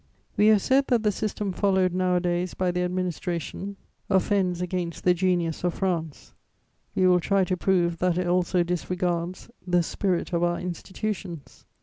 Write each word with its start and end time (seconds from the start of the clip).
"We 0.35 0.47
have 0.47 0.63
said 0.63 0.87
that 0.87 1.03
the 1.03 1.11
system 1.11 1.51
followed 1.53 1.93
nowadays 1.93 2.55
by 2.55 2.71
the 2.71 2.81
administration 2.81 3.77
offends 4.09 4.59
against 4.59 5.03
the 5.03 5.13
genius 5.13 5.63
of 5.63 5.75
France: 5.75 6.33
we 6.95 7.05
will 7.05 7.19
try 7.19 7.43
to 7.43 7.55
prove 7.55 7.99
that 7.99 8.17
it 8.17 8.25
also 8.25 8.63
disregards 8.63 9.51
the 9.67 9.83
spirit 9.83 10.33
of 10.33 10.41
our 10.41 10.59
institutions. 10.59 11.67